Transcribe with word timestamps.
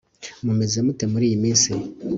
Mumeze 0.45 0.77
mute 0.85 1.05
muriyi 1.11 1.41
minsi 1.43 1.71